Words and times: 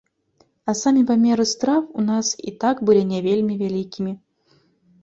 А 0.71 0.73
самі 0.79 1.03
памеры 1.11 1.45
страў 1.51 1.83
у 1.91 2.01
нас 2.09 2.33
і 2.53 2.55
так 2.65 2.75
былі 2.89 3.03
не 3.13 3.19
вельмі 3.31 3.53
вялікімі. 3.63 4.13